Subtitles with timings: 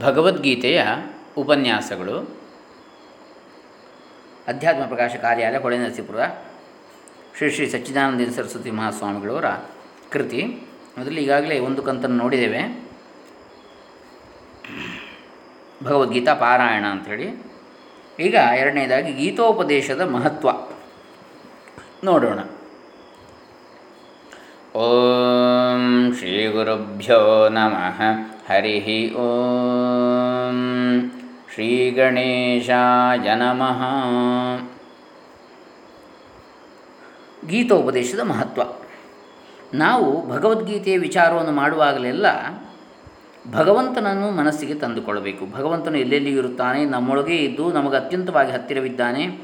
[0.00, 0.82] ಭಗವದ್ಗೀತೆಯ
[1.36, 2.40] ಉಪನ್ಯಾಸಗಳು.
[4.48, 6.16] ಅಧ್ಯಾತ್ಮ ಪ್ರಕಾಶ ಕಾರ್ಯಾಲಯ ಹೊಳೆ ನರಸೀಪುರ,
[7.36, 9.44] ಶ್ರೀ ಶ್ರೀ ಸಚ್ಚಿದಾನಂದ ಸರಸ್ವತಿ ಮಹಾಸ್ವಾಮಿಗಳವರ
[10.10, 10.42] ಕೃತಿ.
[10.96, 12.88] ಅದರಲ್ಲಿ ಈಗಾಗಲೇ ಒಂದು ಕಂತನ್ನು ನೋಡಿದ್ದೇವೆ.
[15.84, 17.46] ಭಗವದ್ಗೀತಾ ಪಾರಾಯಣ ಅಂಥೇಳಿ.
[18.20, 20.50] ಈಗ ಎರಡನೇದಾಗಿ ಗೀತೋಪದೇಶದ ಮಹತ್ವ.
[22.04, 22.38] ನೋಡೋಣ.
[24.78, 28.02] ಓಂ ಶ್ರೀ ಗುರುಭ್ಯೋ ನಮಃ.
[28.48, 29.85] ಹರಿ ಓಂ.
[31.56, 33.80] ಶ್ರೀ ಗಣೇಶಾಯ ನಮಃ.
[37.48, 38.62] ಗೀತೋಪದೇಶದ ಮಹತ್ವ.
[39.74, 42.26] ನಾವು ಭಗವದ್ಗೀತೆಯ ವಿಚಾರವನ್ನು ಮಾಡುವಾಗಲೆಲ್ಲ
[43.52, 45.46] ಭಗವಂತನನ್ನು ಮನಸ್ಸಿಗೆ ತಂದುಕೊಳ್ಳಬೇಕು.
[45.52, 49.38] ಭಗವಂತನು ಎಲ್ಲೆಲ್ಲಿ ಇರುತ್ತಾನೆ, ನಮ್ಮೊಳಗೆ ಇದ್ದು ನಮಗೆ ಅತ್ಯಂತವಾಗಿ ಹತ್ತಿರವಿದ್ದಾನೆ,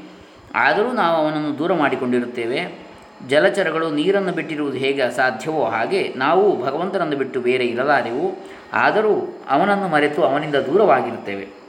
[0.55, 2.85] ಆದರೂ ನಾವು ಅವನನ್ನು ದೂರ ಮಾಡಿಕೊಂಡಿರುತ್ತೇವೆ.
[3.27, 10.55] ಜಲಚರಗಳು ನೀರನ್ನು ಬಿಟ್ಟಿರುವುದು ಹೇಗೆ ಅಸಾಧ್ಯವೋ ಹಾಗೆ ನಾವು ಭಗವಂತನನ್ನು ಬಿಟ್ಟು ಬೇರೆ ಇರಲಾರೆವು, ಆದರೂ ಅವನನ್ನು ಮರೆತು ಅವನಿಂದ
[10.55, 11.62] ದೂರವಾಗಿರುತ್ತೇವೆ.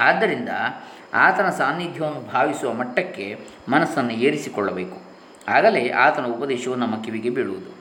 [0.00, 0.48] ಆದ್ದರಿಂದ
[1.14, 5.00] ಆತನ ಸಾನ್ನಿಧ್ಯವನ್ನು ಭಾವಿಸುವ ಮಟ್ಟಕ್ಕೆ ಮನಸ್ಸನ್ನು ಏರಿಸಿಕೊಳ್ಳಬೇಕು.
[5.48, 7.76] ಆಗಲೇ ಆತನ ಉಪದೇಶವು ನಮ್ಮ ಕಿವಿಗೆ ಬೀಳುವುದು.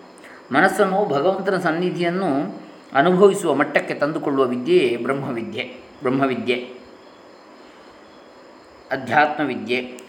[0.54, 2.62] ಮನಸ್ಸನ್ನು ಭಗವಂತನ ಸನ್ನಿಧಿಯನ್ನು
[2.94, 6.56] ಅನುಭವಿಸುವ ಮಟ್ಟಕ್ಕೆ ತಂದುಕೊಳ್ಳುವ ವಿದ್ಯೆಯೇ ಬ್ರಹ್ಮವಿದ್ಯೆ ಬ್ರಹ್ಮವಿದ್ಯೆ.
[8.92, 10.06] ಅಧ್ಯಾತ್ಮ ವಿದ್ಯೆ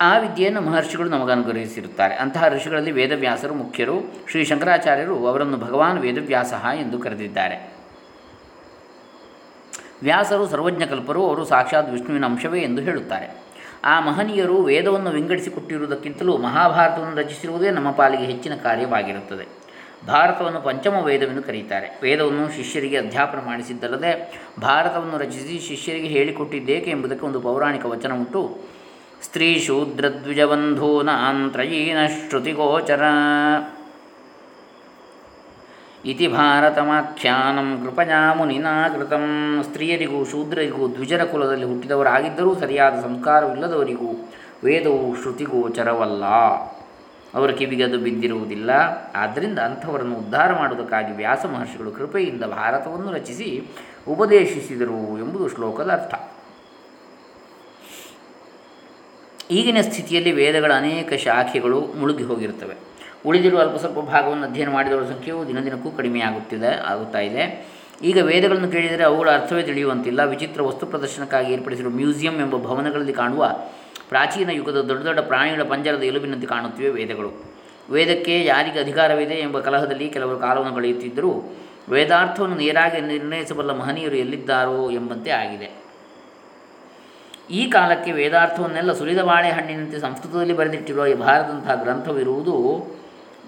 [0.00, 2.14] ಆ ವಿದ್ಯೆಯನ್ನು ಮಹರ್ಷಿಗಳು ನಮಗೆ ಅನುಗ್ರಹಿಸಿರುತ್ತಾರೆ.
[2.14, 7.77] ಅಂತಹ ಋಷಿಗಳಲ್ಲಿ ವೇದವ್ಯಾಸರು ಮುಖ್ಯರು, ಶ್ರೀ ಶಂಕರಾಚಾರ್ಯರು ಅವರನ್ನು ಭಗವಾನ್ ವೇದವ್ಯಾಸ ಎಂದು ಕರೆದಿದ್ದಾರೆ.
[10.02, 13.48] ವ್ಯಾಸರು ಸರ್ವಜ್ಞಕಲ್ಪರು, ಅವರು ಸಾಕ್ಷಾತ್ ವಿಷ್ಣುವಿನ ಅಂಶವೇ ಎಂದು ಹೇಳುತ್ತಾರೆ.
[13.84, 19.58] ಆ ಮಹನೀಯರು ವೇದವನ್ನು ವಿಂಗಡಿಸಿಕೊಟ್ಟಿರುವುದಕ್ಕಿಂತಲೂ ಮಹಾಭಾರತವನ್ನು ರಚಿಸಿರುವುದೇ ನಮ್ಮ ಪಾಲಿಗೆ ಹೆಚ್ಚಿನ ಕಾರ್ಯವಾಗಿರುತ್ತದೆ.
[20.06, 27.86] ಭಾರತವನ್ನು ಪಂಚಮ ವೇದವೆಂದು ಕರೆಯುತ್ತಾರೆ ವೇದವನ್ನು ಶಿಷ್ಯರಿಗೆ ಅಧ್ಯಾಪನ ಮಾಡಿಸಿದ್ದಲ್ಲದೆ, ಭಾರತವನ್ನು ರಚಿಸಿ ಶಿಷ್ಯರಿಗೆ ಹೇಳಿಕೊಟ್ಟಿದ್ದೇಕೆ ಎಂಬುದಕ್ಕೆ ಒಂದು ಪೌರಾಣಿಕ
[27.86, 28.58] ವಚನ ಉಂಟು.
[29.22, 33.02] ಸ್ತ್ರೀ ಶೂದ್ರದ್ವಿಜಬಂಧೂನಾಂತ್ರಯೀನ ಶ್ರುತಿಗೋಚರ
[36.08, 39.24] ಇತಿ ಭಾರತಮಾಖ್ಯಾನಂ ಕೃಪಯಾ ಮುನಿನಾ ಕೃತಂ.
[39.62, 44.30] ಸ್ತ್ರೀಯರಿಗೂ ಶೂದ್ರರಿಗೂ ದ್ವಿಜರ ಕುಲದಲ್ಲಿ ಹುಟ್ಟಿದವರಾಗಿದ್ದರೂ ಸರಿಯಾದ ಸಂಸ್ಕಾರವಿಲ್ಲದವರಿಗೂ
[44.64, 46.24] ವೇದವು ಶ್ರುತಿಗೋಚರವಲ್ಲ
[47.34, 48.70] ಅವರ ಕಿವಿಗೆ ಅದು ಬಿದ್ದಿರುವುದಿಲ್ಲ.
[49.14, 53.48] ಆದ್ದರಿಂದ ಅಂಥವರನ್ನು ಉದ್ಧಾರ ಮಾಡುವುದಕ್ಕಾಗಿ ವ್ಯಾಸ ಮಹರ್ಷಿಗಳು ಕೃಪೆಯಿಂದ ಭಾರತವನ್ನು ರಚಿಸಿ
[54.08, 56.14] ಉಪದೇಶಿಸಿದರು ಎಂಬುದು ಶ್ಲೋಕದ ಅರ್ಥ.
[59.50, 62.97] ಈಗಿನ ಸ್ಥಿತಿಯಲ್ಲಿ ವೇದಗಳ ಅನೇಕ ಶಾಖೆಗಳು ಮುಳುಗಿ ಹೋಗಿರುತ್ತವೆ.
[63.26, 67.66] ಉಳಿದಿರುವ ಅಲ್ಪ ಸ್ವಲ್ಪ ಭಾಗವನ್ನು ಅಧ್ಯಯನ ಮಾಡಿದವರ ಸಂಖ್ಯೆಯು ದಿನದಿನಕ್ಕೂ ಕಡಿಮೆಯಾಗುತ್ತಿದೆ ಆಗುತ್ತಾ ಇದೆ.
[68.02, 70.24] ಈಗ ವೇದಗಳನ್ನು ಕೇಳಿದರೆ ಅವುಗಳ ಅರ್ಥವೇ ತಿಳಿಯುವಂತಿಲ್ಲ.
[70.24, 73.56] ವಿಚಿತ್ರ ವಸ್ತು ಪ್ರದರ್ಶನಕ್ಕಾಗಿ ಏರ್ಪಡಿಸಿರುವ ಮ್ಯೂಸಿಯಂ ಎಂಬ ಭವನಗಳಲ್ಲಿ ಕಾಣುವ
[74.08, 77.58] ಪ್ರಾಚೀನ ಯುಗದ ದೊಡ್ಡ ದೊಡ್ಡ ಪ್ರಾಣಿಗಳ ಪಂಜರದ ಎಲುಬಿನಂತೆ ಕಾಣುತ್ತಿವೆ ವೇದಗಳು.
[77.90, 81.56] ವೇದಕ್ಕೆ ಯಾರಿಗೆ ಅಧಿಕಾರವಿದೆ ಎಂಬ ಕಲಹದಲ್ಲಿ ಕೆಲವರು ಕಾಲವನ್ನು ಕಳೆಯುತ್ತಿದ್ದರೂ
[81.88, 85.88] ವೇದಾರ್ಥವನ್ನು ನೇರಾಗಿ ನಿರ್ಣಯಿಸಬಲ್ಲ ಮಹನೀಯರು ಎಲ್ಲಿದ್ದಾರೋ ಎಂಬಂತೆ ಆಗಿದೆ.
[87.50, 92.97] ಈ ಕಾಲಕ್ಕೆ ವೇದಾರ್ಥವನ್ನೆಲ್ಲ ಸುರಿದ ಬಾಳೆಹಣ್ಣಿನಂತೆ ಸಂಸ್ಕೃತದಲ್ಲಿ ಬರೆದಿಟ್ಟಿರುವ ಈ ಭಾರತದಂತಹ ಗ್ರಂಥವಿರುವುದು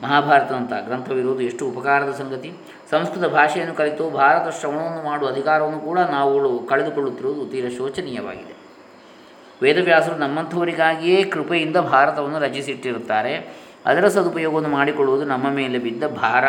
[0.03, 2.53] ಮಹಾಭಾರತದಂತಹ ಗ್ರಂಥವಿರುವುದು ಎಷ್ಟು ಉಪಕಾರದ ಸಂಗತಿ?
[2.91, 8.55] ಸಂಸ್ಕೃತ ಭಾಷೆಯನ್ನು ಕಲಿತು ಭಾರತ ಶ್ರವಣವನ್ನು ಮಾಡುವ ಅಧಿಕಾರವನ್ನು ಕೂಡ ನಾವು ಕಳೆದುಕೊಳ್ಳುತ್ತಿರುವುದು ತೀರ ಶೋಚನೀಯವಾಗಿದೆ.
[9.63, 13.35] ವೇದವ್ಯಾಸರು ನಮ್ಮಂಥವರಿಗಾಗಿಯೇ ಕೃಪೆಯಿಂದ ಭಾರತವನ್ನು ರಚಿಸಿಟ್ಟಿರುತ್ತಾರೆ.
[13.87, 16.45] ಅದರ ಸದುಪಯೋಗವನ್ನು ಮಾಡಿಕೊಳ್ಳುವುದು ನಮ್ಮ ಮೇಲೆ ಬಿದ್ದ ಭಾರ.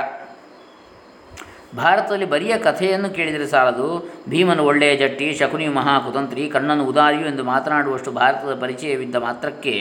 [1.77, 4.13] ಭಾರತದಲ್ಲಿ ಬರಿಯ ಕಥೆಯನ್ನು ಕೇಳಿದರೆ ಸಾಲದು.
[4.29, 9.75] ಭೀಮನು ಒಳ್ಳೆಯ ಜಟ್ಟಿ, ಶಕುನಿಯು ಮಹಾಕುತಂತ್ರಿ ಕಣ್ಣನು ಉದಾರಿಯು ಎಂದು ಮಾತನಾಡುವಷ್ಟು ಭಾರತದ ಪರಿಚಯವಿದ್ದ ಮಾತ್ರಕ್ಕೆ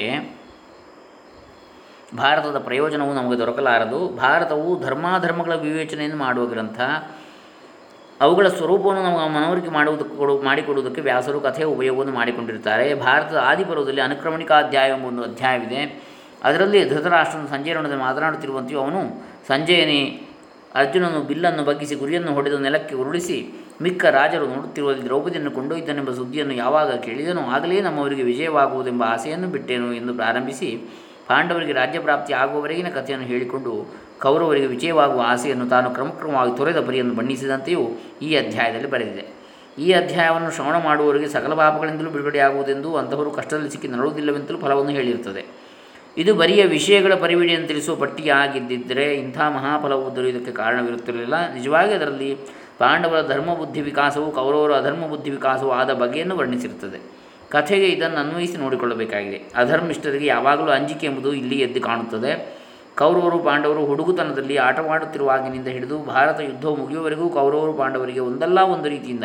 [2.16, 4.08] ಭಾರತದ ಪ್ರಯೋಜನವು ನಮಗೆ ದೊರಕಲಾರದು.
[4.08, 6.80] ಭಾರತವು ಧರ್ಮಾಧರ್ಮಗಳ ವಿವೇಚನೆಯನ್ನು ಮಾಡುವ ಗ್ರಂಥ.
[8.20, 12.94] ಅವುಗಳ ಸ್ವರೂಪವನ್ನು ನಮಗೆ ಮನವರಿಕೆ ಮಾಡುವುದಕ್ಕೆ ಕೊಡು, ಮಾಡಿಕೊಡುವುದಕ್ಕೆ ವ್ಯಾಸರು ಕಥೆಯ ಉಪಯೋಗವನ್ನು ಮಾಡಿಕೊಂಡಿರುತ್ತಾರೆ.
[12.94, 16.10] ಭಾರತದ ಆದಿಪರ್ವದಲ್ಲಿ ಅನುಕ್ರಮಣಿಕಾಧ್ಯಾಯ ಎಂಬ ಒಂದು ಅಧ್ಯಾಯವಿದೆ.
[16.44, 19.00] ಅದರಲ್ಲಿ ಧೃತರಾಷ್ಟ್ರನ ಸಂಜಯನೊಡನೆ ಮಾತನಾಡುತ್ತಿರುವಂತೆಯೂ ಅವನು
[19.48, 20.20] ಸಂಜಯನೇ
[20.74, 27.40] ಅರ್ಜುನನು ಬಿಲ್ಲನ್ನು ಬಗ್ಗಿಸಿ ಗುರಿಯನ್ನು ಹೊಡೆದು ನೆಲಕ್ಕೆ ಉರುಳಿಸಿ ಮಿಕ್ಕ ರಾಜರು ನೋಡುತ್ತಿರುವಲ್ಲಿ ದ್ರೌಪದಿಯನ್ನು ಕೊಂಡೊಯ್ದನೆಂಬ ಸುದ್ದಿಯನ್ನು ಯಾವಾಗ ಕೇಳಿದನೋ
[27.40, 30.88] ಆಗಲೇ ನಮ್ಮವರಿಗೆ ವಿಜಯವಾಗುವುದೆಂಬ ಆಸೆಯನ್ನು ಬಿಟ್ಟೇನು ಎಂದು ಪ್ರಾರಂಭಿಸಿ
[31.30, 33.72] ಪಾಂಡವರಿಗೆ ರಾಜ್ಯಪ್ರಾಪ್ತಿ ಆಗುವವರೆಗಿನ ಕಥೆಯನ್ನು ಹೇಳಿಕೊಂಡು
[34.20, 37.82] ಕೌರವರಿಗೆ ವಿಜಯವಾಗುವ ಆಸೆಯನ್ನು ತಾನು ಕ್ರಮಕ್ರಮವಾಗಿ ತೊರೆದ ಪರಿಯನ್ನು ಬಣ್ಣಿಸಿದಂತೆಯೂ
[38.22, 39.24] ಈ ಅಧ್ಯಾಯದಲ್ಲಿ ಬರೆದಿದೆ.
[39.78, 45.44] ಈ ಅಧ್ಯಾಯವನ್ನು ಶ್ರವಣ ಮಾಡುವವರಿಗೆ ಸಕಲ ಪಾಪಗಳಿಂದಲೂ ಬಿಡುಗಡೆಯಾಗುವುದೆಂದು ಅಂತಹವರು ಕಷ್ಟದಲ್ಲಿ ಸಿಕ್ಕಿ ನಡುವುದಿಲ್ಲವೆಂತಲೂ ಫಲವನ್ನು ಹೇಳಿರುತ್ತದೆ.
[46.16, 51.54] ಇದು ಬರಿಯ ವಿಷಯಗಳ ಪರಿವಿಡಿಯನ್ನು ತಿಳಿಸುವ ಪಟ್ಟಿಯಾಗಿದ್ದಿದ್ದರೆ ಇಂಥ ಮಹಾಫಲವು ದೊರೆಯುವುದಕ್ಕೆ ಕಾರಣವಿರುತ್ತಿರಲಿಲ್ಲ.
[51.54, 52.30] ನಿಜವಾಗಿ ಅದರಲ್ಲಿ
[52.78, 57.19] ಪಾಂಡವರ ಧರ್ಮ ಬುದ್ಧಿ ವಿಕಾಸವು ಕೌರವರ ಅಧರ್ಮ ಬುದ್ಧಿ ವಿಕಾಸವು ಆದ ಬಗೆಯನ್ನು ವರ್ಣಿಸಿರುತ್ತದೆ.
[57.50, 59.38] ಕಥೆಗೆ ಇದನ್ನು ಅನ್ವಯಿಸಿ ನೋಡಿಕೊಳ್ಳಬೇಕಾಗಿದೆ.
[59.56, 62.32] ಅಧರ್ಮಿಷ್ಠರಿಗೆ ಯಾವಾಗಲೂ ಅಂಜಿಕೆ ಎಂಬುದು ಇಲ್ಲಿ ಎದ್ದು ಕಾಣುತ್ತದೆ.
[62.98, 69.24] ಕೌರವರು ಪಾಂಡವರು ಹುಡುಗುತನದಲ್ಲಿ ಆಟವಾಡುತ್ತಿರುವಾಗಿನಿಂದ ಹಿಡಿದು ಭಾರತ ಯುದ್ಧವು ಮುಗಿಯುವವರೆಗೂ ಕೌರವರು ಪಾಂಡವರಿಗೆ ಒಂದಲ್ಲ ಒಂದು ರೀತಿಯಿಂದ,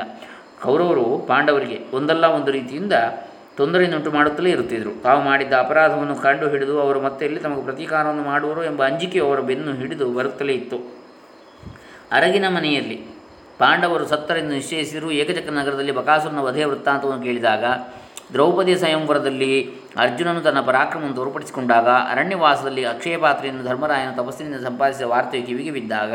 [0.63, 2.93] ಕೌರವರು ಪಾಂಡವರಿಗೆ ಒಂದಲ್ಲ ಒಂದು ರೀತಿಯಿಂದ
[3.57, 5.01] ತೊಂದರೆಯನ್ನುಂಟು ಮಾಡುತ್ತಲೇ ಇರುತ್ತಿದ್ದರು.
[5.03, 9.73] ತಾವು ಮಾಡಿದ್ದ ಅಪರಾಧವನ್ನು ಕಂಡು ಹಿಡಿದು ಅವರು ಮತ್ತೆ ಎಲ್ಲಿ ತಮಗೆ ಪ್ರತೀಕಾರವನ್ನು ಮಾಡುವರು ಎಂಬ ಅಂಜಿಕೆ ಅವರ ಬೆನ್ನು
[9.73, 10.77] ಹಿಡಿದು ಬರುತ್ತಲೇ ಇತ್ತು.
[12.11, 12.97] ಅರಗಿನ ಮನೆಯಲ್ಲಿ
[13.59, 17.63] ಪಾಂಡವರು ಸತ್ತರೆಂದು ನಿಶ್ಚಯಿಸಿರು ಏಕಚಕ್ರ ನಗರದಲ್ಲಿ ಬಕಾಸುರನ ವಧೆಯ ವೃತ್ತಾಂತವನ್ನು ಕೇಳಿದಾಗ
[18.33, 19.51] ದ್ರೌಪದಿ ಸ್ವಯಂವರದಲ್ಲಿ
[19.97, 26.13] ಅರ್ಜುನನು ತನ್ನ ಪರಾಕ್ರಮವನ್ನು ತೋರ್ಪಡಿಸಿಕೊಂಡಾಗ ಅರಣ್ಯವಾಸದಲ್ಲಿ ಅಕ್ಷಯ ಪಾತ್ರೆಯನ್ನು ಧರ್ಮರಾಯನ ತಪಸ್ಸಿನಿಂದ ಸಂಪಾದಿಸಿದ ವಾರ್ತೆಯು ಕಿವಿಗೆ ಬಿದ್ದಾಗ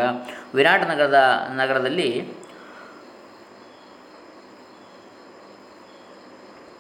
[0.54, 1.20] ವಿರಾಟ ನಗರದ,
[1.56, 2.08] ನಗರದಲ್ಲಿ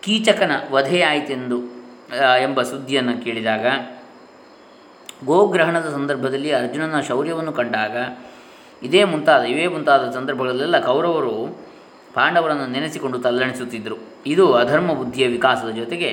[0.02, 1.58] ಕೀಚಕನ ವಧೆಯಾಯಿತೆಂದು
[2.42, 3.66] ಎಂಬ ಸುದ್ದಿಯನ್ನು ಕೇಳಿದಾಗ
[5.24, 7.96] ಗೋಗ್ರಹಣದ ಸಂದರ್ಭದಲ್ಲಿ ಅರ್ಜುನನ ಶೌರ್ಯವನ್ನು ಕಂಡಾಗ
[8.82, 11.34] ಇದೇ ಮುಂತಾದ, ಇವೇ ಮುಂತಾದ ಸಂದರ್ಭಗಳಲ್ಲೆಲ್ಲ ಕೌರವರು
[12.14, 13.96] ಪಾಂಡವರನ್ನು ನೆನೆಸಿಕೊಂಡು ತಲ್ಲಣಿಸುತ್ತಿದ್ದರು.
[14.26, 16.10] ಇದು ಅಧರ್ಮ ಬುದ್ಧಿಯ ವಿಕಾಸದ ಜೊತೆಗೆ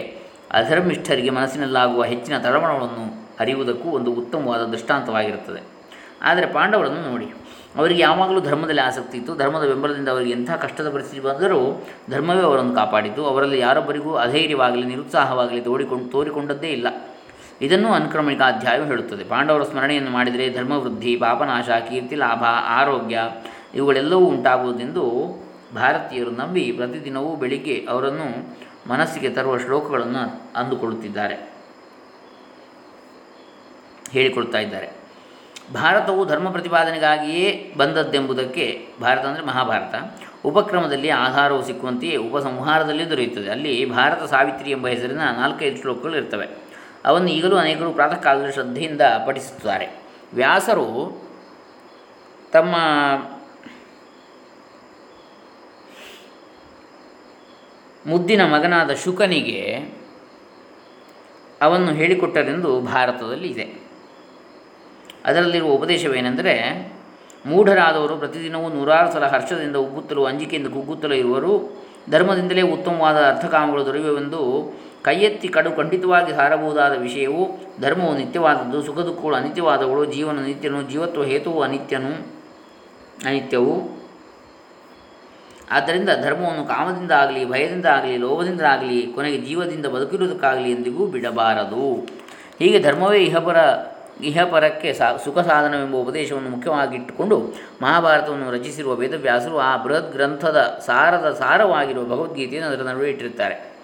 [0.52, 3.06] ಅಧರ್ಮಿಷ್ಠರಿಗೆ ಮನಸ್ಸಿನಲ್ಲಾಗುವ ಹೆಚ್ಚಿನ ತಳಮಳವನ್ನು
[3.40, 5.62] ಅರಿಯುವುದಕ್ಕೂ ಒಂದು ಉತ್ತಮವಾದ ದೃಷ್ಟಾಂತವಾಗಿರುತ್ತದೆ.
[6.22, 7.28] ಆದರೆ ಪಾಂಡವರನ್ನು ನೋಡಿ,
[7.76, 9.36] ಅವರಿಗೆ ಯಾವಾಗಲೂ ಧರ್ಮದಲ್ಲಿ ಆಸಕ್ತಿ ಇತ್ತು.
[9.36, 11.60] ಧರ್ಮದ ಬೆಂಬಲದಿಂದ ಅವರಿಗೆ ಎಂಥ ಕಷ್ಟದ ಪರಿಸ್ಥಿತಿ ಬಂದರೂ
[12.10, 16.88] ಧರ್ಮವೇ ಅವರನ್ನು ಕಾಪಾಡಿತು ಅವರಲ್ಲಿ ಯಾರೊಬ್ಬರಿಗೂ ಅಧೈರ್ಯವಾಗಲಿ, ನಿರುತ್ಸಾಹವಾಗಲಿ ತೋಡಿಕೊಂಡು ತೋರಿಕೊಂಡದ್ದೇ ಇಲ್ಲ.
[17.62, 19.24] ಇದನ್ನು ಅನುಕ್ರಮಣಿಕ ಅಧ್ಯಾಯವು ಹೇಳುತ್ತದೆ.
[19.24, 22.44] ಪಾಂಡವರ ಸ್ಮರಣೆಯನ್ನು ಮಾಡಿದರೆ ಧರ್ಮವೃದ್ಧಿ, ಪಾಪನಾಶ, ಕೀರ್ತಿ, ಲಾಭ,
[22.80, 23.20] ಆರೋಗ್ಯ
[23.76, 25.06] ಇವುಗಳೆಲ್ಲವೂ ಉಂಟಾಗುವುದೆಂದು
[25.76, 28.58] ಭಾರತೀಯರು ನಂಬಿ ಪ್ರತಿದಿನವೂ ಬೆಳಿಗ್ಗೆ ಅವರನ್ನು
[28.90, 31.50] ಮನಸ್ಸಿಗೆ ತರುವ ಶ್ಲೋಕಗಳನ್ನು ಅಂದುಕೊಳ್ಳುತ್ತಿದ್ದಾರೆ.
[34.12, 34.90] ಹೇಳಿಕೊಳ್ತಾ ಇದ್ದಾರೆ.
[35.74, 39.96] ಭಾರತವು ಧರ್ಮ ಪ್ರತಿಪಾದನೆಗಾಗಿಯೇ ಬಂದದ್ದೆಂಬುದಕ್ಕೆ ಭಾರತ ಅಂದರೆ ಮಹಾಭಾರತ.
[40.46, 43.50] ಉಪಕ್ರಮದಲ್ಲಿ ಆಧಾರವು ಸಿಕ್ಕುವಂತೆಯೇ ಉಪಸಂಹಾರದಲ್ಲಿ ದೊರೆಯುತ್ತದೆ.
[43.50, 46.48] ಅಲ್ಲಿ ಭಾರತ ಸಾವಿತ್ರಿ ಎಂಬ ಹೆಸರಿನ ನಾಲ್ಕೈದು ಶ್ಲೋಕಗಳು ಇರ್ತವೆ.
[47.06, 50.04] ಅವನ್ನು ಈಗಲೂ ಅನೇಕರು ಪ್ರಾತಃ ಕಾಲದಲ್ಲಿ ಶ್ರದ್ಧೆಯಿಂದ ಪಠಿಸುತ್ತಾರೆ.
[50.34, 51.22] ವ್ಯಾಸರು
[52.52, 52.76] ತಮ್ಮ
[58.08, 59.62] ಮುದ್ದಿನ ಮಗನಾದ ಶುಕನಿಗೆ
[61.62, 63.88] ಅವನ್ನು ಹೇಳಿಕೊಟ್ಟರೆಂದು ಭಾರತದಲ್ಲಿ ಇದೆ.
[65.26, 66.54] ಅದರಲ್ಲಿರುವ ಉಪದೇಶವೇನೆಂದರೆ,
[67.46, 71.82] ಮೂಢರಾದವರು ಪ್ರತಿದಿನವೂ ನೂರಾರು ಸಲ ಹರ್ಷದಿಂದ ಉಗ್ಗುತ್ತಲೂ ಅಂಜಿಕೆಯಿಂದ ಕುಗ್ಗುತ್ತಲೂ ಇರುವರು.
[72.10, 77.50] ಧರ್ಮದಿಂದಲೇ ಉತ್ತಮವಾದ ಅರ್ಥಕಾಮಗಳು ದೊರೆಯುವೆಂದು ಕೈಯೆತ್ತಿ ಕಡು ಖಂಡಿತವಾಗಿ ಸಾರಬಹುದಾದ ವಿಷಯವು
[77.82, 82.28] ಧರ್ಮವು ನಿತ್ಯವಾದದ್ದು ಸುಖ ದುಃಖಗಳು ಅನಿತ್ಯವಾದವುಗಳು, ಜೀವನ ನಿತ್ಯನು, ಜೀವತ್ವ ಹೇತುವು ಅನಿತ್ಯನು,
[83.28, 83.97] ಅನಿತ್ಯವು
[85.72, 92.08] ಆದ್ದರಿಂದ ಧರ್ಮವನ್ನು ಕಾಮದಿಂದ ಆಗಲಿ ಭಯದಿಂದ ಆಗಲಿ ಲೋಭದಿಂದ ಆಗಲಿ ಕೊನೆಗೆ ಜೀವದಿಂದ ಬದುಕಿರುವುದಕ್ಕಾಗಲಿ ಎಂದಿಗೂ ಬಿಡಬಾರದು.
[92.60, 93.58] ಹೀಗೆ ಧರ್ಮವೇ ಇಹಪರ,
[94.22, 102.72] ಇಹಪರಕ್ಕೆ ಸಾ, ಸುಖ ಸಾಧನವೆಂಬ ಉಪದೇಶವನ್ನು ಮುಖ್ಯವಾಗಿಟ್ಟುಕೊಂಡು ಮಹಾಭಾರತವನ್ನು ರಚಿಸಿರುವ ವೇದವ್ಯಾಸರು ಆ ಬೃಹತ್ ಗ್ರಂಥದ ಸಾರದ ಸಾರವಾಗಿರುವ ಭಗವದ್ಗೀತೆಯನ್ನು
[102.72, 103.78] ಅದರ ನಡುವೆ ಇಟ್ಟಿರುತ್ತಾರೆ.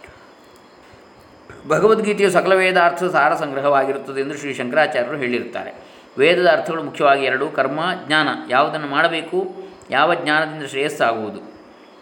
[1.68, 5.74] ಭಗವದ್ಗೀತೆಯು ಸಕಲ ವೇದಾರ್ಥ ಸಾರ ಸಂಗ್ರಹವಾಗಿರುತ್ತದೆ ಎಂದು ಶ್ರೀ ಶಂಕರಾಚಾರ್ಯರು ಹೇಳಿರುತ್ತಾರೆ.
[6.18, 8.28] ವೇದದ ಅರ್ಥಗಳು ಮುಖ್ಯವಾಗಿ ಎರಡು, ಕರ್ಮ, ಜ್ಞಾನ.
[8.50, 9.54] ಯಾವುದನ್ನು ಮಾಡಬೇಕು,
[9.90, 11.53] ಯಾವ ಜ್ಞಾನದಿಂದ ಶ್ರೇಯಸ್ಸಾಗುವುದು?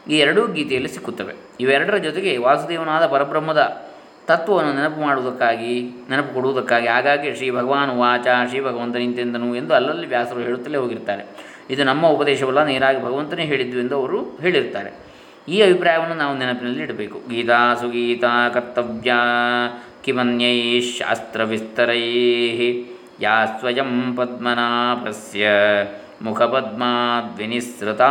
[0.10, 1.34] ಈ ಎರಡೂ ಗೀತೆಯಲ್ಲಿ ಸಿಕ್ಕುತ್ತವೆ.
[1.60, 3.92] ಇವೆರಡರ ಜೊತೆಗೆ ವಾಸುದೇವನಾದ ಪರಬ್ರಹ್ಮದ
[4.28, 10.78] ತತ್ವವನ್ನು ನೆನಪು ಮಾಡುವುದಕ್ಕಾಗಿ, ನೆನಪು ಕೊಡುವುದಕ್ಕಾಗಿ ಹಾಗಾಗಿ ಶ್ರೀ ಭಗವಾನ್ ವಾಚ, ಶ್ರೀ ಭಗವಂತನಿಂತೆಂದನು ಎಂದು ಅಲ್ಲಲ್ಲಿ ವ್ಯಾಸರು ಹೇಳುತ್ತಲೇ
[10.78, 11.52] ಹೋಗಿರ್ತಾರೆ.
[11.70, 15.12] ಇದು ನಮ್ಮ ಉಪದೇಶವಲ್ಲ, ನೇರಾಗಿ ಭಗವಂತನೇ ಹೇಳಿದ್ದು ಎಂದು ಅವರು ಹೇಳಿರ್ತಾರೆ.
[15.48, 17.22] ಈ ಅಭಿಪ್ರಾಯವನ್ನು ನಾವು ನೆನಪಿನಲ್ಲಿ ಇಡಬೇಕು.
[17.30, 19.14] ಗೀತಾ ಸುಗೀತಾ ಕರ್ತವ್ಯ
[20.04, 22.12] ಕಿಮನ್ಯೈ ಶಾಸ್ತ್ರವಿಸ್ತರೈ
[23.22, 25.48] ಯಾ ಸ್ವಯಂ ಪದ್ಮನಾಭಸ್ಯ.
[26.22, 28.02] ಮುಖಪದ್ಮಾದ್ವಿನಿಸೃತ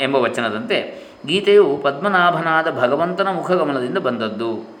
[0.00, 4.74] ಎಂಬ ವಚನದಂತೆ ಗೀತೆಯು ಪದ್ಮನಾಭನಾದ ಭಗವಂತನ ಮುಖಗಮನದಿಂದ ಬಂದದ್ದು.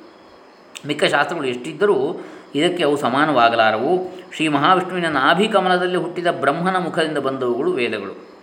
[0.86, 2.24] ಮಿಕ್ಕ ಶಾಸ್ತ್ರಗಳು ಎಷ್ಟಿದ್ದರೂ
[2.54, 4.16] ಇದಕ್ಕೆ ಅವು ಸಮಾನವಾಗಲಾರವು.
[4.36, 8.34] ಶ್ರೀ ಮಹಾವಿಷ್ಣುವಿನ ನಾಭಿಕಮಲದಲ್ಲಿ ಹುಟ್ಟಿದ ಬ್ರಹ್ಮನ ಮುಖದಿಂದ ಬಂದವುಗಳು ವೇದಗಳು.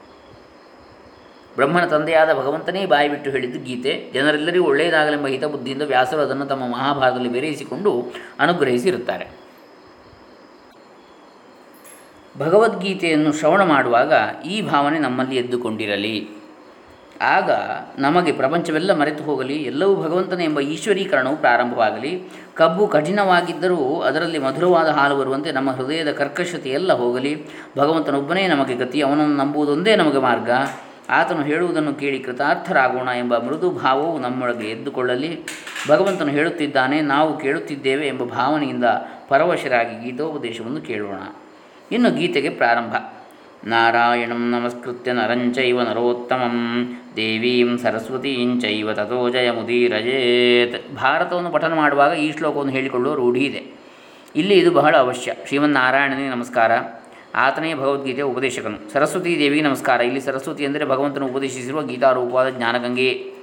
[1.55, 4.11] ಬ್ರಹ್ಮನ ತಂದೆಯಾದ ಭಗವಂತನೇ ಬಾಯಿ ಬಿಟ್ಟು ಹೇಳಿದ್ದು ಗೀತೆ.
[4.13, 9.40] ಜನರೆಲ್ಲರಿಗೂ ಒಳ್ಳೆಯದಾಗಲೆಂಬ ಹಿತಬುದ್ಧಿಯಿಂದ ವ್ಯಾಸರು ಅದನ್ನು ತಮ್ಮ ಮಹಾಭಾರತದಲ್ಲಿ ಬೆರೆಯಿಸಿಕೊಂಡು ಅನುಗ್ರಹಿಸಿರುತ್ತಾರೆ.
[12.37, 14.13] ಭಗವದ್ಗೀತೆಯನ್ನು ಶ್ರವಣ ಮಾಡುವಾಗ
[14.45, 16.29] ಈ ಭಾವನೆ ನಮ್ಮಲ್ಲಿ ಎದ್ದುಕೊಂಡಿರಲಿ.
[17.21, 17.51] ಆಗ
[17.99, 22.23] ನಮಗೆ ಪ್ರಪಂಚವೆಲ್ಲ ಮರೆತು ಹೋಗಲಿ, ಎಲ್ಲವೂ ಭಗವಂತನ ಎಂಬ ಈಶ್ವರೀಕರಣವು ಪ್ರಾರಂಭವಾಗಲಿ,
[22.53, 27.45] ಕಬ್ಬು ಕಠಿಣವಾಗಿದ್ದರೂ ಅದರಲ್ಲಿ ಮಧುರವಾದ ಹಾಲು ಬರುವಂತೆ ನಮ್ಮ ಹೃದಯದ ಕರ್ಕಶತೆಯೆಲ್ಲ ಹೋಗಲಿ,
[27.77, 30.49] ಭಗವಂತನೊಬ್ಬನೇ ನಮಗೆ ಗತಿ, ಅವನನ್ನು ನಂಬುವುದೊಂದೇ ನಮಗೆ ಮಾರ್ಗ.
[31.09, 35.39] ಆತನು ಹೇಳುವುದನ್ನು ಕೇಳಿ ಕೃತಾರ್ಥರಾಗೋಣ ಎಂಬ ಮೃದು ಭಾವವು ನಮ್ಮೊಳಗೆ ಎದ್ದುಕೊಳ್ಳಲಿ.
[35.89, 38.85] ಭಗವಂತನು ಹೇಳುತ್ತಿದ್ದಾನೆ, ನಾವು ಕೇಳುತ್ತಿದ್ದೇವೆ ಎಂಬ ಭಾವನೆಯಿಂದ
[39.29, 41.19] ಪರವಶರಾಗಿ ಗೀತೋಪದೇಶವನ್ನು ಕೇಳೋಣ.
[41.91, 42.95] ಇನ್ನು ಗೀತೆಗೆ ಪ್ರಾರಂಭ.
[43.67, 50.95] ನಾರಾಯಣಂ ನಮಸ್ಕೃತ್ಯ ನರಂಚೈವ ನರೋತ್ತಮಂ, ದೇವೀಂ ಸರಸ್ವತೀಂಚೈವ ತಥೋ ಜಯ ಮುದೀರಜೇತ್.
[50.95, 53.63] ಭಾರತವನ್ನು ಪಠನ ಮಾಡುವಾಗ ಈ ಶ್ಲೋಕವನ್ನು ಹೇಳಿಕೊಳ್ಳುವ ರೂಢಿ ಇದೆ.
[54.35, 55.33] ಇಲ್ಲಿ ಇದು ಬಹಳ ಅವಶ್ಯ.
[55.47, 56.71] ಶ್ರೀಮನ್ನಾರಾಯಣನಿಗೆ ನಮಸ್ಕಾರ.
[57.35, 58.93] ಆತನೇ ಭಗವದ್ಗೀತೆಯ ಉಪದೇಶಕನು.
[58.93, 60.01] ಸರಸ್ವತೀ ದೇವಿಗೆ ನಮಸ್ಕಾರ.
[60.01, 63.33] ಇಲ್ಲಿ ಸರಸ್ವತಿ ಅಂದರೆ ಭಗವಂತನು ಉಪದೇಶಿಸಿರುವ ಗೀತಾರೂಪವಾದ ಜ್ಞಾನಗಂಗೆಯೇ.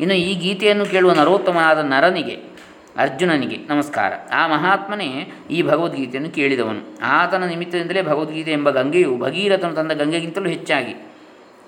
[0.00, 2.49] ಇನ್ನು ಈ ಗೀತೆಯನ್ನು ಕೇಳುವ ನರೋತ್ತಮನಾದ ನರನಿಗೆ
[2.96, 4.12] ಅರ್ಜುನನಿಗೆ ನಮಸ್ಕಾರ.
[4.32, 7.00] ಆ ಮಹಾತ್ಮನೇ ಈ ಭಗವದ್ಗೀತೆಯನ್ನು ಕೇಳಿದವನು.
[7.02, 10.94] ಆತನ ನಿಮಿತ್ತದಿಂದಲೇ ಭಗವದ್ಗೀತೆ ಎಂಬ ಗಂಗೆಯು ಭಗೀರಥನು ತಂದ ಗಂಗೆಗಿಂತಲೂ ಹೆಚ್ಚಾಗಿ.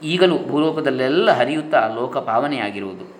[0.02, 3.16] ಈಗಲೂ ಭೂಲೋಕದಲ್ಲೆಲ್ಲ ಹರಿಯುತ್ತಾ ಲೋಕ ಪಾವನೆಯಾಗಿರುವುದು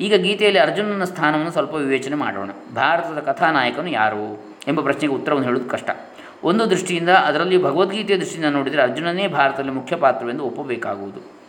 [0.00, 2.50] ಈಗ ಗೀತೆಯಲ್ಲಿ ಅರ್ಜುನನ ಸ್ಥಾನವನ್ನು ಸ್ವಲ್ಪ ವಿವೇಚನೆ ಮಾಡೋಣ.
[2.74, 5.90] ಭಾರತದ ಕಥಾನಾಯಕನು ಯಾರು ಎಂಬ ಪ್ರಶ್ನೆಗೆ ಉತ್ತರವನ್ನು ಹೇಳುವುದು ಕಷ್ಟ.
[6.44, 11.44] ಒಂದು ದೃಷ್ಟಿಯಿಂದ ಅದರಲ್ಲಿ ಭಗವದ್ಗೀತೆಯ ದೃಷ್ಟಿಯಿಂದ ನೋಡಿದರೆ ಅರ್ಜುನನೇ ಭಾರತದಲ್ಲಿ ಮುಖ್ಯ ಪಾತ್ರವೆಂದು ಒಪ್ಪಬೇಕಾಗುವುದು.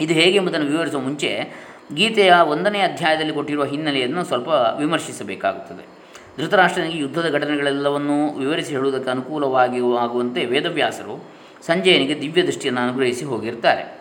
[0.00, 1.52] ಇದು ಹೇಗೆ ಎಂಬುದನ್ನು ವಿವರಿಸುವ ಮುಂಚೆ
[1.94, 6.00] ಗೀತೆಯ ಒಂದನೇ ಅಧ್ಯಾಯದಲ್ಲಿ ಕೊಟ್ಟಿರುವ ಹಿನ್ನೆಲೆಯನ್ನು ಸ್ವಲ್ಪ ವಿಮರ್ಶಿಸಬೇಕಾಗುತ್ತದೆ.
[6.38, 11.30] ಧೃತರಾಷ್ಟ್ರನಿಗೆ ಯುದ್ಧದ ಘಟನೆಗಳೆಲ್ಲವನ್ನೂ ವಿವರಿಸಿ ಹೇಳುವುದಕ್ಕೆ ಅನುಕೂಲವಾಗಿ ಆಗುವಂತೆ ವೇದವ್ಯಾಸರು
[11.66, 14.00] ಸಂಜಯನಿಗೆ ದಿವ್ಯ ದೃಷ್ಟಿಯನ್ನು ಅನುಗ್ರಹಿಸಿ ಹೋಗಿರ್ತಾರೆ.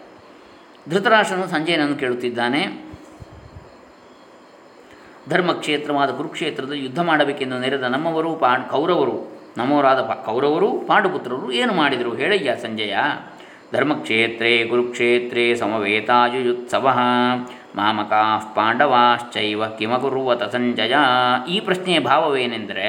[0.89, 2.89] ಧೃತರಾಷ್ಟ್ರನು ಸಂಜಯನನ್ನು ಕೇಳುತ್ತಿದ್ದಾನೆ.
[5.29, 12.55] ಧರ್ಮಕ್ಷೇತ್ರವಾದ ಕುರುಕ್ಷೇತ್ರದಲ್ಲಿ ಯುದ್ಧ ಮಾಡಬೇಕೆಂದು ನೆರೆದ ನಮ್ಮವರು ಪಾ, ಕೌರವರು, ನಮ್ಮವರಾದ ಪ, ಕೌರವರು, ಪಾಂಡುಪುತ್ರರು ಏನು ಮಾಡಿದರು ಹೇಳಯ್ಯ
[12.61, 12.95] ಸಂಜಯ.
[13.73, 16.89] ಧರ್ಮಕ್ಷೇತ್ರೇ ಕುರುಕ್ಷೇತ್ರೇ ಸಮವೇತಾಯುಯುತ್ಸವ.
[17.75, 20.95] ಮಾಮಕಾ ಪಾಂಡವಾಶ್ಚೈವ ಕಿಮಕುರುವತ ಸಂಜಯ
[21.49, 22.87] ಈ ಪ್ರಶ್ನೆಯ ಭಾವವೇನೆಂದರೆ,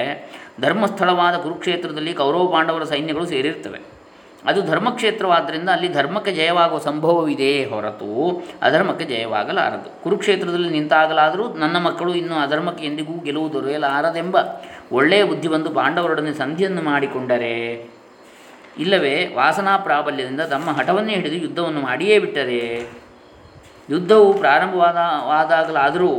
[0.60, 3.80] ಧರ್ಮಸ್ಥಳವಾದ ಕುರುಕ್ಷೇತ್ರದಲ್ಲಿ ಕೌರವ ಪಾಂಡವರ ಸೈನ್ಯಗಳು ಸೇರಿರ್ತವೆ.
[4.46, 10.02] ಅದು ಧರ್ಮಕ್ಷೇತ್ರವಾದ್ದರಿಂದ ಅಲ್ಲಿ ಧರ್ಮಕ್ಕೆ ಜಯವಾಗುವ ಸಂಭವವಿದೆಯೇ ಹೊರತು ಅಧರ್ಮಕ್ಕೆ ಜಯವಾಗಲಾರದು.
[10.02, 14.36] ಕುರುಕ್ಷೇತ್ರದಲ್ಲಿ ನಿಂತಾಗಲಾದರೂ ನನ್ನ ಮಕ್ಕಳು ಇನ್ನು ಅಧರ್ಮಕ್ಕೆ ಎಂದಿಗೂ ಗೆಲುವು ದೊರೆಯಲಾರದೆಂಬ
[14.92, 17.56] ಒಳ್ಳೆಯ ಬುದ್ಧಿ ಬಂದು ಪಾಂಡವರೊಡನೆ ಸಂಧಿಯನ್ನು ಮಾಡಿಕೊಂಡರೆ,
[18.78, 22.60] ಇಲ್ಲವೇ ವಾಸನಾ ಪ್ರಾಬಲ್ಯದಿಂದ ತಮ್ಮ ಹಠವನ್ನೇ ಹಿಡಿದು ಯುದ್ಧವನ್ನು ಮಾಡಿಯೇ ಬಿಟ್ಟರೆ
[23.90, 26.10] ಯುದ್ಧವು ಪ್ರಾರಂಭವಾದ, ವಾದಾಗಲಾದರೂ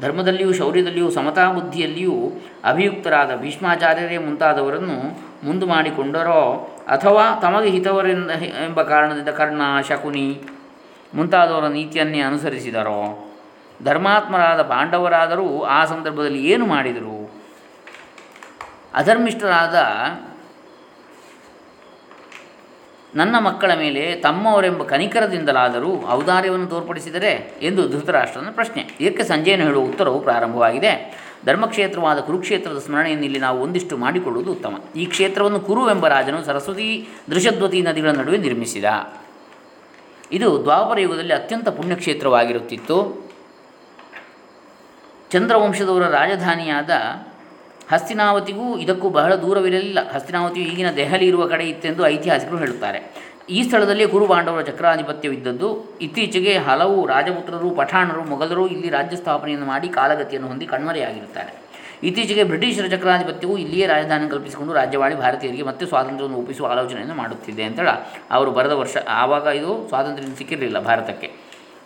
[0.00, 2.16] ಧರ್ಮದಲ್ಲಿಯೂ ಶೌರ್ಯದಲ್ಲಿಯೂ ಸಮತಾ ಬುದ್ಧಿಯಲ್ಲಿಯೂ
[2.64, 4.96] ಅಭಿಯುಕ್ತರಾದ ಭೀಷ್ಮಾಚಾರ್ಯರೇ ಮುಂತಾದವರನ್ನು
[5.46, 6.42] ಮುಂದು ಮಾಡಿಕೊಂಡರೋ
[6.88, 8.30] ಅಥವಾ ತಮಗೆ ಹಿತವರೆಂದ
[8.66, 10.42] ಎಂಬ ಕಾರಣದಿಂದ ಕರ್ಣ, ಶಕುನಿ
[11.14, 13.30] ಮುಂತಾದವರ ನೀತಿಯನ್ನೇ ಅನುಸರಿಸಿದರೋ?
[13.84, 17.18] ಧರ್ಮಾತ್ಮರಾದ ಪಾಂಡವರಾದರೂ ಆ ಸಂದರ್ಭದಲ್ಲಿ ಏನು ಮಾಡಿದರು?
[18.94, 19.76] ಅಧರ್ಮಿಷ್ಠರಾದ
[23.14, 28.96] ನನ್ನ ಮಕ್ಕಳ ಮೇಲೆ ತಮ್ಮವರೆಂಬ ಕನಿಕರದಿಂದಲಾದರೂ ಔದಾರ್ಯವನ್ನು ತೋರ್ಪಡಿಸಿದರೆ ಎಂದು ಧೃತರಾಷ್ಟ್ರನ ಪ್ರಶ್ನೆ.
[29.00, 31.20] ಇದಕ್ಕೆ ಸಂಜಯನು ಹೇಳುವ ಉತ್ತರವು ಪ್ರಾರಂಭವಾಗಿದೆ.
[31.46, 34.78] ಧರ್ಮಕ್ಷೇತ್ರವಾದ ಕುರುಕ್ಷೇತ್ರದ ಸ್ಮರಣೆಯನ್ನು ಇಲ್ಲಿ ನಾವು ಒಂದಿಷ್ಟು ಮಾಡಿಕೊಳ್ಳುವುದು ಉತ್ತಮ.
[34.96, 38.84] ಈ ಕ್ಷೇತ್ರವನ್ನು ಕುರು ಎಂಬ ರಾಜನು ಸರಸ್ವತಿ ದೃಶದ್ವತಿ ನದಿಗಳ ನಡುವೆ ನಿರ್ಮಿಸಿದ.
[40.32, 43.30] ಇದು ದ್ವಾಪರ ಯುಗದಲ್ಲಿ ಅತ್ಯಂತ ಪುಣ್ಯಕ್ಷೇತ್ರವಾಗಿರುತ್ತಿತ್ತು.
[45.30, 46.90] ಚಂದ್ರವಂಶದವರ ರಾಜಧಾನಿಯಾದ
[47.92, 50.12] ಹಸ್ತಿನಾವತಿಗೂ ಇದಕ್ಕೂ ಬಹಳ ದೂರವಿರಲಿಲ್ಲ.
[50.12, 53.30] ಹಸ್ತಿನಾವತಿಯು ಈಗಿನ ದೆಹಲಿ ಇರುವ ಕಡೆ ಇತ್ತೆಂದು ಐತಿಹಾಸಿಕರು ಹೇಳುತ್ತಾರೆ.
[53.50, 60.48] ಈ ಸ್ಥಳದಲ್ಲಿ ಗುರು ಪಾಂಡವರ ಚಕ್ರಾಧಿಪತ್ಯವಿದ್ದದ್ದು ಇತ್ತೀಚೆಗೆ ಹಲವು ರಾಜಪುತ್ರರು, ಪಠಾಣರು, ಮೊಘಲರು ಇಲ್ಲಿ ರಾಜ್ಯ ಸ್ಥಾಪನೆಯನ್ನು ಮಾಡಿ ಕಾಲಗತಿಯನ್ನು
[60.48, 61.70] ಹೊಂದಿ ಕಣ್ಮರೆಯಾಗಿರುತ್ತಾರೆ.
[62.02, 67.88] ಇತ್ತೀಚೆಗೆ ಬ್ರಿಟಿಷರ ಚಕ್ರಾಧಿಪತ್ಯವು ಇಲ್ಲಿಯೇ ರಾಜಧಾನಿ ಕಲ್ಪಿಸಿಕೊಂಡು ರಾಜ್ಯವಾಳಿ ಭಾರತೀಯರಿಗೆ ಮತ್ತೆ ಸ್ವಾತಂತ್ರ್ಯವನ್ನು ಒಪ್ಪಿಸುವ ಆಲೋಚನೆಯನ್ನು ಮಾಡುತ್ತಿದೆ ಅಂತೇಳ
[68.30, 71.30] ಅವರು ಬರೆದ ವರ್ಷ ಆವಾಗ ಇದು ಸ್ವಾತಂತ್ರ್ಯ ಸಿಕ್ಕಿರಲಿಲ್ಲ ಭಾರತಕ್ಕೆ.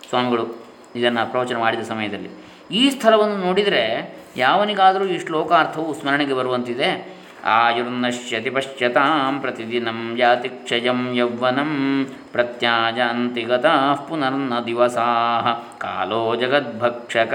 [0.09, 2.29] ಸ್ವಾಮಿಗಳು ಇದನ್ನು ಪ್ರವಚನ ಮಾಡಿದ ಸಮಯದಲ್ಲಿ.
[2.71, 7.15] ಈ ಸ್ಥಳವನ್ನು ನೋಡಿದರೆ ಯಾವನಿಗಾದರೂ ಈ ಶ್ಲೋಕಾರ್ಥವು ಸ್ಮರಣೆಗೆ ಬರುವಂತಿದೆ.
[7.45, 17.33] ಆಯುರ್ನಶ್ಯತಿ ಪಶ್ಯತಾಂ ಪ್ರತಿದಿನಂ ಯಾತಿ ಕ್ಷಯಂ ಯೌವನಂ ಪ್ರತ್ಯಾಜಂತಿ ಗತಾಃ ಪುನರ್ನ ದಿವಸಾ ಕಾಲೋ ಜಗದ್ಭಕ್ಷಕ.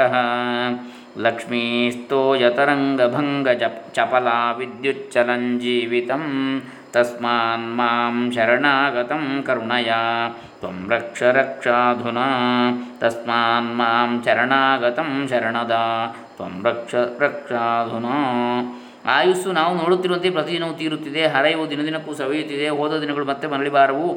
[1.19, 9.93] ಲಕ್ಷ್ಮೀಸ್ತೋಯತರಂಗಭಂಗ ಜಪ್ ಚಪಲಾ ವಿದ್ಯುಚ್ಚಲಂಜೀವಿತಂ ತಸ್ಮಾನ್ ಮಾಂ ಶರಣಾಗತಂ ಕರುಣಯ.
[10.61, 12.25] ತ್ವಂ ರಕ್ಷ ರಕ್ಷಾಧುನಾ
[13.01, 15.75] ತಸ್ಮಾನ್ ಮಾಂ ಶರಣಾಗತಂ ಶರಣದ
[16.37, 18.17] ತ್ವಂ ರಕ್ಷ ರಕ್ಷಾಧುನಾ
[19.13, 24.09] ಆಯುಸ್ಸು ನಾವು ನೋಡುತ್ತಿರುವಂತೆ ಪ್ರತಿದಿನವೂ ತೀರುತ್ತಿದೆ ಹರೆಯವು ದಿನದಿನಕ್ಕೂ ಸವೆಯುತ್ತಿದೆ, ಹೋದ ದಿನಗಳು ಮತ್ತೆ ಮರಳಿಬಾರವು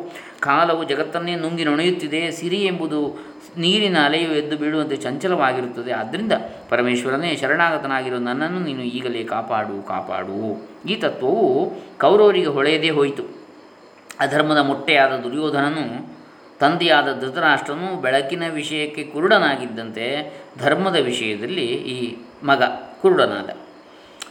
[0.47, 3.00] ಕಾಲವು ಜಗತ್ತನ್ನೇ ನುಂಗಿ ನೊಣೆಯುತ್ತಿದೆ, ಸಿರಿ ಎಂಬುದು
[3.63, 5.91] ನೀರಿನ ಅಲೆಯು ಎದ್ದು ಬೀಳುವಂತೆ ಚಂಚಲವಾಗಿರುತ್ತದೆ.
[6.00, 6.33] ಆದ್ದರಿಂದ
[6.71, 10.41] ಪರಮೇಶ್ವರನೇ, ಶರಣಾಗತನಾಗಿರೋ ನನ್ನನ್ನು ನೀನು ಈಗಲೇ ಕಾಪಾಡು ಕಾಪಾಡು.
[10.91, 11.47] ಈ ತತ್ವವು
[12.03, 13.25] ಕೌರವರಿಗೆ ಹೊಳೆಯದೇ ಹೋಯಿತು.
[14.25, 15.85] ಅಧರ್ಮದ ಮೊಟ್ಟೆಯಾದ ದುರ್ಯೋಧನನು
[16.63, 20.08] ತಂದೆಯಾದ ಧೃತರಾಷ್ಟ್ರನು ಬೆಳಕಿನ ವಿಷಯಕ್ಕೆ ಕುರುಡನಾಗಿದ್ದಂತೆ
[20.63, 21.98] ಧರ್ಮದ ವಿಷಯದಲ್ಲಿ ಈ
[22.50, 22.63] ಮಗ
[23.01, 23.50] ಕುರುಡನಾದ.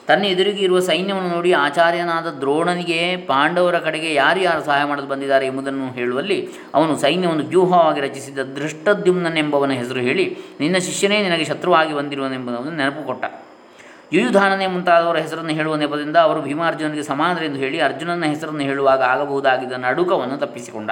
[0.07, 2.99] ತನ್ನ ಎದುರಿಗೆ ಇರುವ ಸೈನ್ಯವನ್ನು ನೋಡಿ ಆಚಾರ್ಯನಾದ ದ್ರೋಣನಿಗೆ
[3.29, 6.39] ಪಾಂಡವರ ಕಡೆಗೆ ಯಾರು ಯಾರು ಸಹಾಯ ಮಾಡಲು ಬಂದಿದ್ದಾರೆ ಎಂಬುದನ್ನು ಹೇಳುವಲ್ಲಿ
[6.75, 10.25] ಅವನು ಸೈನ್ಯವನ್ನು ವ್ಯೂಹವಾಗಿ ರಚಿಸಿದ ದೃಷ್ಟದ್ಯುಮ್ನನೆಂಬವನ ಹೆಸರು ಹೇಳಿ,
[10.61, 13.25] ನಿನ್ನ ಶಿಷ್ಯನೇ ನಿನಗೆ ಶತ್ರುವಾಗಿ ಬಂದಿರುವನೆಂಬುದನ್ನು ನೆನಪು ಕೊಟ್ಟ
[14.12, 20.91] ಯುಯುಧಾನನೇ ಮುಂತಾದವರ ಹೆಸರನ್ನು ಹೇಳುವ ನೆಪದಿಂದ ಅವರು ಭೀಮಾರ್ಜುನನಿಗೆ ಸಮಾನರೆಂದು ಹೇಳಿ ಅರ್ಜುನನ ಹೆಸರನ್ನು ಹೇಳುವಾಗ ಆಗಬಹುದಾಗಿದ್ದ ನಡುಕವನ್ನು ತಪ್ಪಿಸಿಕೊಂಡ.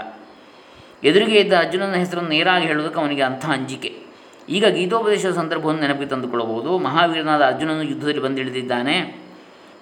[1.05, 4.11] ಎದುರಿಗೆ ಇದ್ದ ಅರ್ಜುನನ ಹೆಸರನ್ನು ನೇರಾಗಿ ಹೇಳುವುದಕ್ಕೆ ಅವನಿಗೆ ಅಂಥ ಅಂಜಿಕೆ.
[4.49, 6.79] ಈಗ ಗೀತೋಪದೇಶದ ಸಂದರ್ಭವನ್ನು ನೆನಪಿಗೆ ತಂದುಕೊಳ್ಳಬಹುದು.
[6.79, 9.23] ಮಹಾವೀರನಾದ ಅರ್ಜುನನು ಯುದ್ಧದಲ್ಲಿ ಬಂದಿಳಿದಿದ್ದಾನೆ.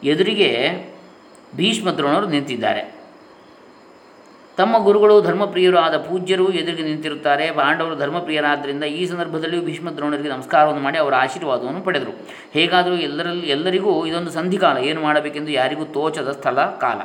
[0.05, 0.69] ಎದುರಿಗೆ
[1.57, 2.99] ಭೀಷ್ಮ ದ್ರೋಣರು ನಿಂತಿದ್ದಾರೆ.
[4.57, 7.51] ತಮ್ಮ ಗುರುಗಳು, ಧರ್ಮಪ್ರಿಯರು ಆದ ಪೂಜ್ಯರು ಎದುರಿಗೆ ನಿಂತಿರುತ್ತಾರೆ.
[7.51, 12.29] ಪಾಂಡವರು ಧರ್ಮಪ್ರಿಯರಾದ್ದರಿಂದ ಈ ಸಂದರ್ಭದಲ್ಲಿಯೂ ಭೀಷ್ಮ ದ್ರೋಣರಿಗೆ ನಮಸ್ಕಾರವನ್ನು ಮಾಡಿ ಅವರ ಆಶೀರ್ವಾದವನ್ನು ಪಡೆದರು.
[12.53, 14.79] ಹೇಗಾದರೂ ಎಲ್ಲರಲ್ಲಿ, ಎಲ್ಲರಿಗೂ ಇದೊಂದು ಸಂಧಿಕಾಲ.
[14.79, 16.99] ಏನು ಮಾಡಬೇಕೆಂದು ಯಾರಿಗೂ ತೋಚದ ಸ್ಥಳ ಕಾಲ.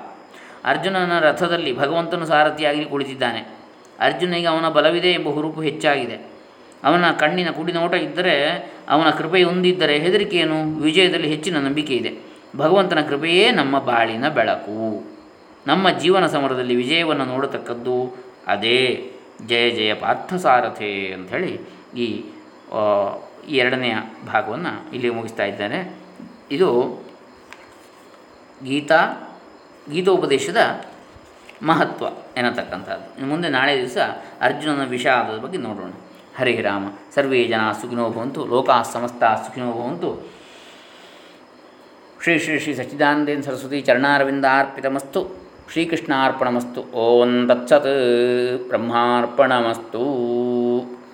[0.65, 3.52] ಅರ್ಜುನನ ರಥದಲ್ಲಿ ಭಗವಂತನು ಸಾರಥಿಯಾಗಿ ಕುಳಿತಿದ್ದಾನೆ.
[4.00, 6.33] ಅರ್ಜುನಿಗೆ ಅವನ ಬಲವಿದೆ ಎಂಬ ಹುರುಪು ಹೆಚ್ಚಾಗಿದೆ.
[6.83, 8.35] ಅವನ ಕಣ್ಣಿನ ಕುಡಿನೋಟ ಇದ್ದರೆ
[8.89, 12.33] ಅವನ ಕೃಪೆ ಹೊಂದಿದ್ದರೆ ಹೆದರಿಕೆಯನ್ನು ವಿಜಯದಲ್ಲಿ ಹೆಚ್ಚಿನ ನಂಬಿಕೆ ಇದೆ.
[12.57, 15.03] ಭಗವಂತನ ಕೃಪೆಯೇ ನಮ್ಮ ಬಾಳಿನ ಬೆಳಕು.
[15.67, 18.15] ನಮ್ಮ ಜೀವನ ಸಮರದಲ್ಲಿ ವಿಜಯವನ್ನು ನೋಡತಕ್ಕದ್ದು
[18.47, 19.12] ಅದೇ.
[19.47, 21.62] ಜಯ ಜಯ ಪಾರ್ಥಸಾರಥೆ ಅಂಥೇಳಿ
[21.97, 22.25] ಈ
[23.50, 23.95] ಎರಡನೆಯ
[24.27, 25.95] ಭಾಗವನ್ನು ಇಲ್ಲಿ ಮುಗಿಸ್ತಾ ಇದ್ದೇನೆ
[26.51, 27.01] ಇದು
[28.63, 29.00] ಗೀತಾ,
[29.91, 30.57] ಗೀತೋಪದೇಶದ
[31.63, 32.05] ಮಹತ್ವ
[32.38, 33.13] ಎನ್ನತಕ್ಕಂಥದ್ದು.
[33.13, 33.98] ಇನ್ನು ಮುಂದೆ ನಾಳೆ ದಿವಸ
[34.41, 35.91] ಅರ್ಜುನನ ವಿಷಾದದ ಬಗ್ಗೆ ನೋಡೋಣ.
[36.39, 36.86] ಹರೇ ರಾಮ.
[37.15, 38.46] ಸರ್ವೇ ಜನ ಸುಖಿನೋ ಭವಂತು.
[38.46, 40.32] ಲೋಕಾ ಸಮಸ್ತ ಸುಖಿನೋ ಭವಂತು.
[42.24, 45.43] ಶ್ರೀ ಶ್ರೀ ಶ್ರೀ ಸಚ್ಚಿದಾನಂದೇನ ಸರಸ್ವತಿ ಚರಣಾರವಿಂದಾರ್ಪಿತಮಸ್ತು.
[45.72, 46.82] ಶ್ರೀಕೃಷ್ಣಾರ್ಪಣಮಸ್ತು.
[46.82, 48.67] ಓಂ ತತ್ಸತ್.
[48.67, 50.00] ಬ್ರಹ್ಮಾರ್ಪಣಮಸ್ತು.